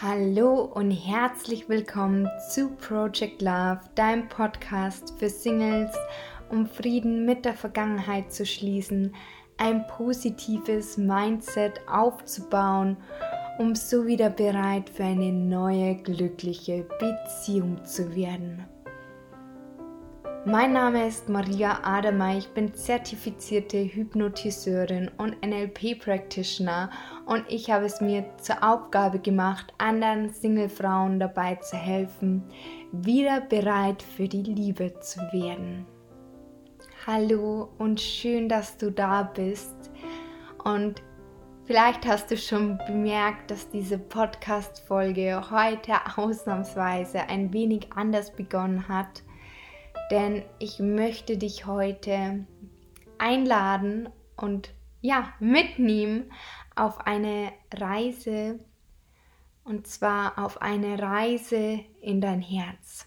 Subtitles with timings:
[0.00, 5.94] Hallo und herzlich willkommen zu Project Love, deinem Podcast für Singles,
[6.50, 9.14] um Frieden mit der Vergangenheit zu schließen,
[9.58, 12.96] ein positives Mindset aufzubauen,
[13.58, 18.64] um so wieder bereit für eine neue glückliche Beziehung zu werden.
[20.44, 26.90] Mein Name ist Maria Adamay, ich bin zertifizierte Hypnotiseurin und NLP-Practitioner
[27.26, 32.42] und ich habe es mir zur Aufgabe gemacht, anderen Single-Frauen dabei zu helfen,
[32.90, 35.86] wieder bereit für die Liebe zu werden.
[37.06, 39.92] Hallo und schön, dass du da bist.
[40.64, 41.04] Und
[41.64, 49.22] Vielleicht hast du schon bemerkt, dass diese Podcast-Folge heute ausnahmsweise ein wenig anders begonnen hat
[50.12, 52.44] denn ich möchte dich heute
[53.16, 56.30] einladen und ja, mitnehmen
[56.76, 58.60] auf eine Reise
[59.64, 63.06] und zwar auf eine Reise in dein Herz.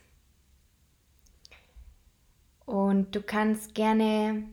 [2.65, 4.45] Und du kannst gerne,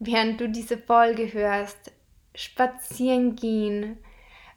[0.00, 1.92] während du diese Folge hörst,
[2.34, 3.98] spazieren gehen.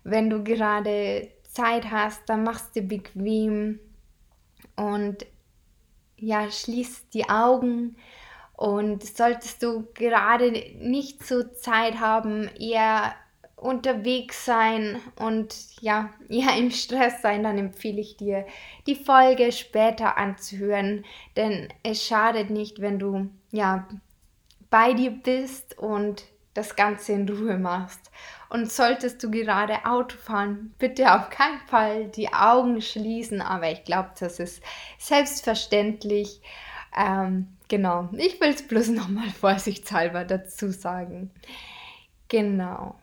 [0.03, 3.79] Wenn du gerade Zeit hast, dann machst du bequem
[4.75, 5.27] und
[6.23, 7.95] ja, schließ die Augen
[8.55, 13.13] und solltest du gerade nicht so Zeit haben, eher
[13.57, 18.45] unterwegs sein und ja, eher im Stress sein, dann empfehle ich dir,
[18.87, 23.87] die Folge später anzuhören, denn es schadet nicht, wenn du ja
[24.69, 28.11] bei dir bist und das Ganze in Ruhe machst.
[28.49, 33.83] Und solltest du gerade Auto fahren, bitte auf keinen Fall die Augen schließen, aber ich
[33.83, 34.61] glaube, das ist
[34.99, 36.41] selbstverständlich.
[36.95, 41.31] Ähm, genau, ich will es bloß nochmal vorsichtshalber dazu sagen.
[42.27, 42.95] Genau.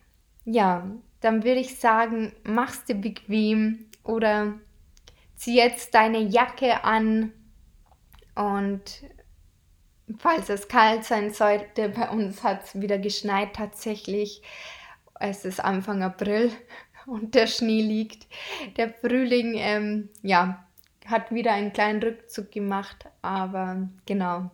[0.44, 0.86] Ja,
[1.20, 4.54] dann würde ich sagen, mach's dir bequem oder
[5.36, 7.32] zieh jetzt deine Jacke an
[8.34, 9.02] und
[10.18, 14.42] falls es kalt sein sollte, bei uns hat es wieder geschneit tatsächlich.
[15.18, 16.50] Es ist Anfang April
[17.06, 18.26] und der Schnee liegt.
[18.76, 20.64] Der Frühling, ähm, ja,
[21.06, 24.50] hat wieder einen kleinen Rückzug gemacht, aber genau.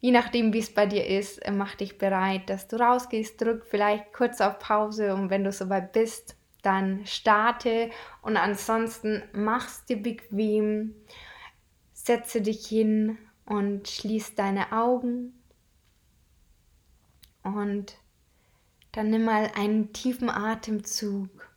[0.00, 3.66] Je nachdem, wie es bei dir ist, äh, mach dich bereit, dass du rausgehst, drück
[3.66, 7.90] vielleicht kurz auf Pause und wenn du soweit bist, dann starte
[8.22, 10.94] und ansonsten mach's dir bequem,
[11.92, 13.18] setze dich hin
[13.52, 15.34] und schließ deine Augen.
[17.42, 17.98] Und
[18.92, 21.50] dann nimm mal einen tiefen Atemzug.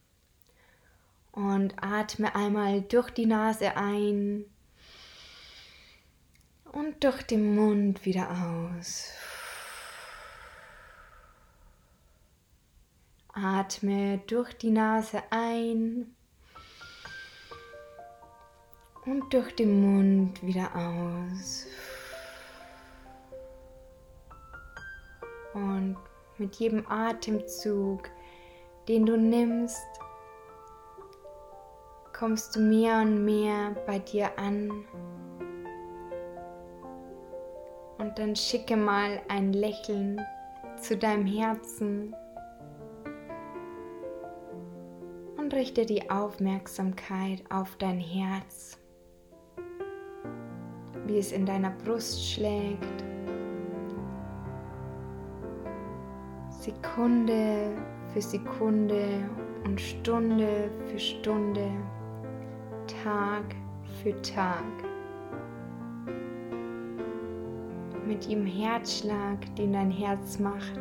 [1.31, 4.43] Und atme einmal durch die Nase ein.
[6.73, 9.11] Und durch den Mund wieder aus.
[13.31, 16.14] Atme durch die Nase ein
[19.05, 21.67] und durch den Mund wieder aus.
[25.53, 25.97] Und
[26.37, 28.09] mit jedem Atemzug,
[28.87, 29.85] den du nimmst,
[32.13, 34.85] kommst du mehr und mehr bei dir an.
[37.97, 40.19] Und dann schicke mal ein Lächeln
[40.77, 42.13] zu deinem Herzen
[45.37, 48.77] und richte die Aufmerksamkeit auf dein Herz,
[51.05, 53.05] wie es in deiner Brust schlägt
[56.65, 57.77] Sekunde
[58.11, 59.29] für Sekunde
[59.65, 61.69] und Stunde für Stunde,
[63.03, 63.43] Tag
[64.01, 64.63] für Tag.
[68.07, 70.79] Mit jedem Herzschlag, den dein Herz macht,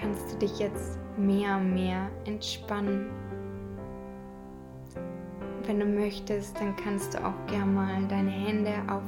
[0.00, 3.27] kannst du dich jetzt mehr und mehr entspannen.
[5.68, 9.02] Wenn du möchtest, dann kannst du auch gerne mal deine Hände auf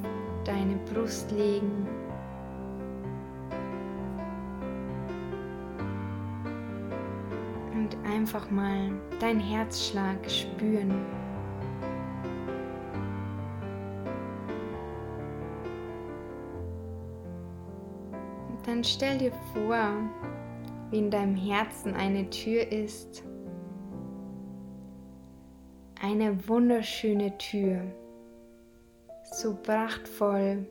[0.45, 1.89] deine Brust legen
[8.21, 10.91] einfach mal deinen Herzschlag spüren.
[18.49, 19.93] Und dann stell dir vor,
[20.91, 23.25] wie in deinem Herzen eine Tür ist.
[26.03, 27.83] Eine wunderschöne Tür,
[29.33, 30.67] so prachtvoll,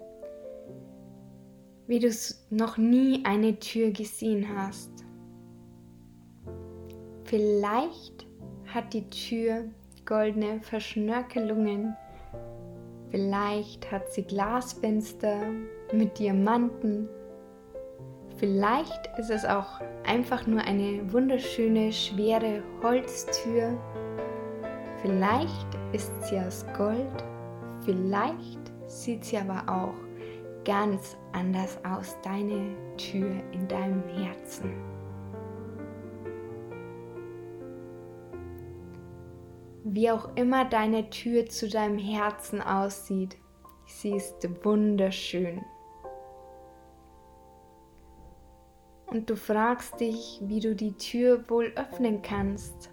[1.86, 2.10] wie du
[2.50, 4.90] noch nie eine Tür gesehen hast.
[7.26, 8.26] Vielleicht
[8.74, 9.66] hat die Tür
[10.04, 11.96] goldene Verschnörkelungen.
[13.12, 15.38] Vielleicht hat sie Glasfenster
[15.94, 17.08] mit Diamanten.
[18.38, 23.78] Vielleicht ist es auch einfach nur eine wunderschöne, schwere Holztür.
[25.02, 27.24] Vielleicht ist sie aus Gold.
[27.86, 29.96] Vielleicht sieht sie aber auch
[30.66, 34.74] ganz anders aus, deine Tür in deinem Herzen.
[39.86, 43.38] Wie auch immer deine Tür zu deinem Herzen aussieht,
[43.88, 45.64] sie ist wunderschön.
[49.08, 52.92] Und du fragst dich, wie du die Tür wohl öffnen kannst.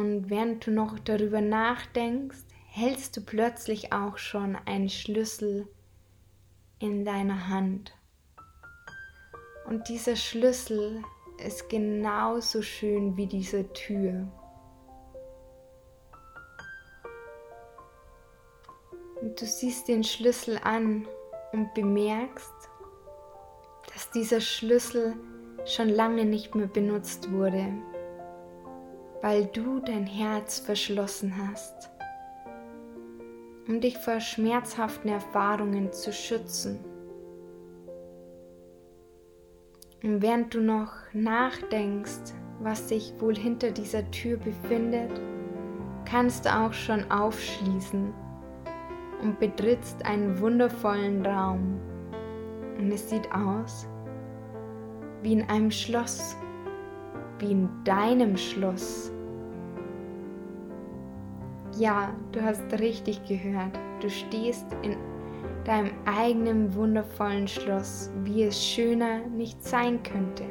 [0.00, 5.68] Und während du noch darüber nachdenkst, hältst du plötzlich auch schon einen Schlüssel
[6.78, 7.92] in deiner Hand.
[9.68, 11.02] Und dieser Schlüssel
[11.44, 14.26] ist genauso schön wie diese Tür.
[19.20, 21.06] Und du siehst den Schlüssel an
[21.52, 22.54] und bemerkst,
[23.92, 25.14] dass dieser Schlüssel
[25.66, 27.70] schon lange nicht mehr benutzt wurde,
[29.22, 31.90] weil du dein Herz verschlossen hast,
[33.68, 36.78] um dich vor schmerzhaften Erfahrungen zu schützen.
[40.02, 45.10] Und während du noch nachdenkst, was sich wohl hinter dieser Tür befindet,
[46.06, 48.12] kannst du auch schon aufschließen
[49.22, 51.78] und betrittst einen wundervollen Raum.
[52.78, 53.86] Und es sieht aus
[55.22, 56.34] wie in einem Schloss,
[57.40, 59.10] wie in deinem Schloss.
[61.78, 63.78] Ja, du hast richtig gehört.
[64.00, 64.96] Du stehst in
[65.64, 70.44] deinem eigenen wundervollen Schloss, wie es schöner nicht sein könnte.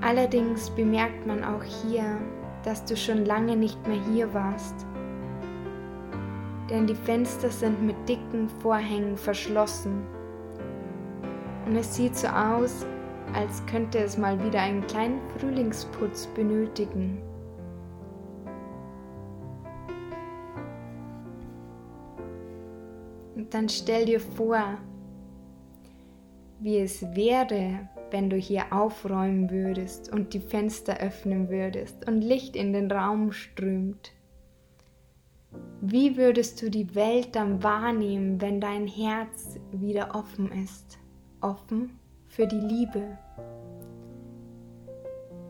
[0.00, 2.04] Allerdings bemerkt man auch hier,
[2.64, 4.86] dass du schon lange nicht mehr hier warst,
[6.70, 10.06] denn die Fenster sind mit dicken Vorhängen verschlossen
[11.66, 12.86] und es sieht so aus,
[13.34, 17.22] als könnte es mal wieder einen kleinen Frühlingsputz benötigen.
[23.34, 24.78] Und dann stell dir vor,
[26.60, 32.56] wie es wäre, wenn du hier aufräumen würdest und die Fenster öffnen würdest und Licht
[32.56, 34.12] in den Raum strömt.
[35.80, 40.98] Wie würdest du die Welt dann wahrnehmen, wenn dein Herz wieder offen ist?
[41.40, 41.98] Offen
[42.36, 43.16] für die Liebe.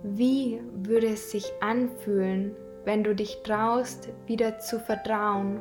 [0.04, 2.54] Wie würde es sich anfühlen,
[2.84, 5.58] wenn du dich traust, wieder zu vertrauen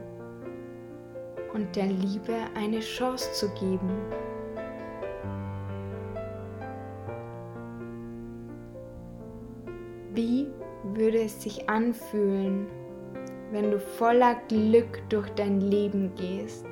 [1.56, 3.90] und der Liebe eine Chance zu geben.
[10.14, 10.48] Wie
[10.94, 12.68] würde es sich anfühlen,
[13.52, 16.68] wenn du voller Glück durch dein Leben gehst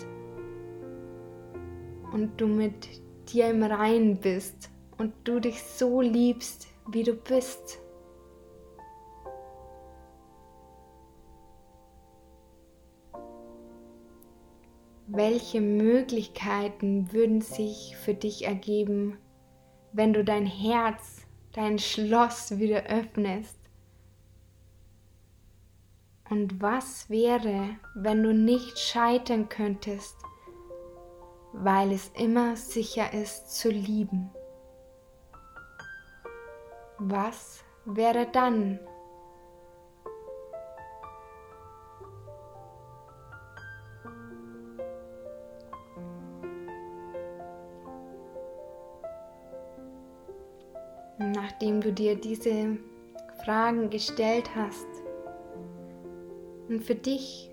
[2.12, 3.03] und du mit
[3.34, 7.80] dir im Reinen bist und du dich so liebst, wie du bist?
[15.08, 19.18] Welche Möglichkeiten würden sich für dich ergeben,
[19.92, 23.58] wenn du dein Herz, dein Schloss wieder öffnest?
[26.30, 30.16] Und was wäre, wenn du nicht scheitern könntest,
[31.54, 34.32] weil es immer sicher ist zu lieben?
[36.98, 38.80] Was wäre dann,
[51.18, 52.78] nachdem du dir diese
[53.46, 54.88] Fragen gestellt hast
[56.70, 57.53] und für dich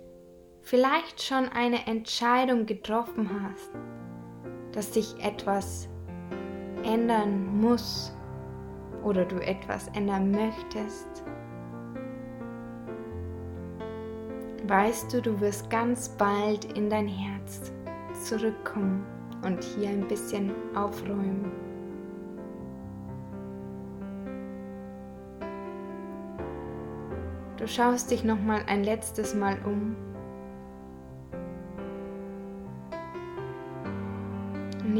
[0.63, 3.71] vielleicht schon eine Entscheidung getroffen hast,
[4.73, 5.89] dass sich etwas
[6.85, 8.13] ändern muss
[9.03, 11.25] oder du etwas ändern möchtest,
[14.67, 17.73] weißt du, du wirst ganz bald in dein Herz
[18.23, 19.05] zurückkommen
[19.43, 21.51] und hier ein bisschen aufräumen.
[27.57, 29.95] Du schaust dich noch mal ein letztes Mal um.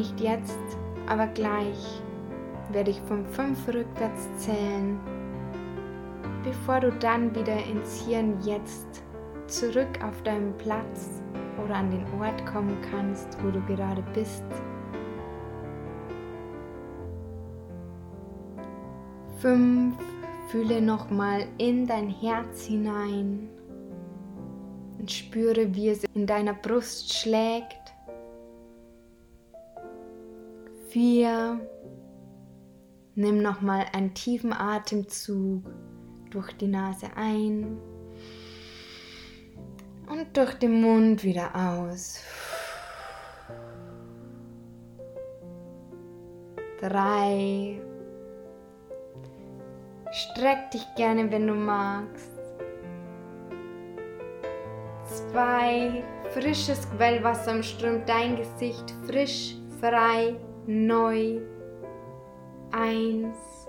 [0.01, 0.79] Nicht jetzt,
[1.09, 2.01] aber gleich
[2.73, 4.99] werde ich von fünf rückwärts zählen,
[6.43, 9.03] bevor du dann wieder ins Hier und Jetzt
[9.47, 11.23] zurück auf deinen Platz
[11.63, 14.47] oder an den Ort kommen kannst, wo du gerade bist.
[19.37, 19.99] Fünf,
[20.49, 23.51] Fühle nochmal in dein Herz hinein
[24.99, 27.80] und spüre, wie es in deiner Brust schlägt
[30.91, 31.61] vier.
[33.15, 35.65] Nimm nochmal einen tiefen Atemzug
[36.31, 37.79] durch die Nase ein
[40.09, 42.21] und durch den Mund wieder aus.
[46.81, 47.81] Drei.
[50.13, 52.33] Streck dich gerne, wenn du magst.
[55.05, 56.03] Zwei.
[56.31, 58.95] Frisches Quellwasser umströmt dein Gesicht.
[59.05, 60.37] Frisch, frei,
[60.71, 61.41] neu.
[62.71, 63.67] Eins.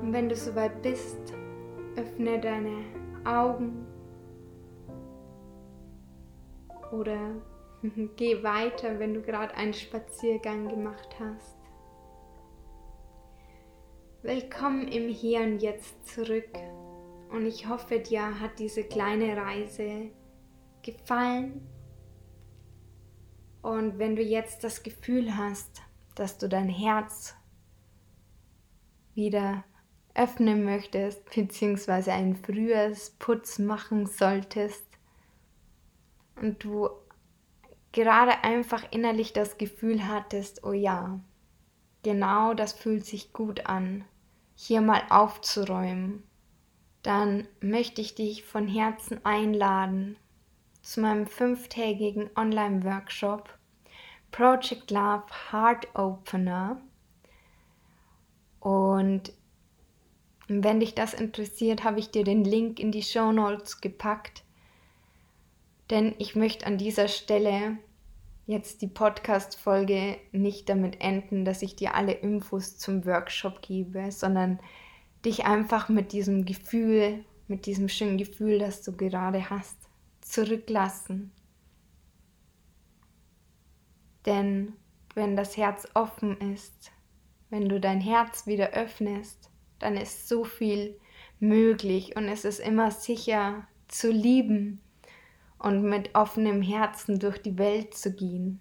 [0.00, 1.34] Und wenn du soweit bist,
[1.96, 2.84] öffne deine
[3.26, 3.86] Augen
[6.92, 7.18] oder
[8.16, 11.58] geh weiter, wenn du gerade einen Spaziergang gemacht hast.
[14.22, 16.48] Willkommen im Hier und Jetzt zurück
[17.30, 20.10] und ich hoffe, dir hat diese kleine Reise
[20.80, 21.75] gefallen.
[23.66, 25.82] Und wenn du jetzt das Gefühl hast,
[26.14, 27.34] dass du dein Herz
[29.16, 29.64] wieder
[30.14, 34.86] öffnen möchtest, beziehungsweise ein frühes Putz machen solltest
[36.40, 36.90] und du
[37.90, 41.18] gerade einfach innerlich das Gefühl hattest, oh ja,
[42.04, 44.04] genau das fühlt sich gut an,
[44.54, 46.22] hier mal aufzuräumen,
[47.02, 50.16] dann möchte ich dich von Herzen einladen
[50.82, 53.55] zu meinem fünftägigen Online-Workshop
[54.30, 56.80] Project Love Heart Opener.
[58.60, 59.32] Und
[60.48, 64.44] wenn dich das interessiert, habe ich dir den Link in die Show Notes gepackt.
[65.90, 67.78] Denn ich möchte an dieser Stelle
[68.46, 74.60] jetzt die Podcast-Folge nicht damit enden, dass ich dir alle Infos zum Workshop gebe, sondern
[75.24, 79.76] dich einfach mit diesem Gefühl, mit diesem schönen Gefühl, das du gerade hast,
[80.20, 81.32] zurücklassen.
[84.26, 84.74] Denn
[85.14, 86.92] wenn das Herz offen ist,
[87.48, 90.98] wenn du dein Herz wieder öffnest, dann ist so viel
[91.38, 94.80] möglich und es ist immer sicher zu lieben
[95.58, 98.60] und mit offenem Herzen durch die Welt zu gehen.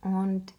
[0.00, 0.52] Und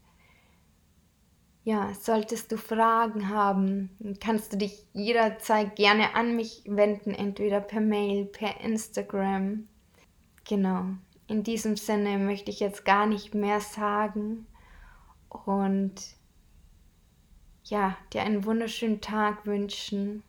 [1.63, 7.81] ja, solltest du Fragen haben, kannst du dich jederzeit gerne an mich wenden, entweder per
[7.81, 9.67] Mail, per Instagram.
[10.47, 10.89] Genau.
[11.27, 14.45] In diesem Sinne möchte ich jetzt gar nicht mehr sagen
[15.29, 15.95] und
[17.63, 20.23] ja, dir einen wunderschönen Tag wünschen.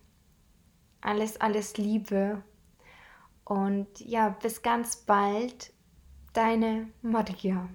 [1.02, 2.42] Alles, alles Liebe.
[3.44, 5.72] Und ja, bis ganz bald,
[6.32, 7.68] deine Maria.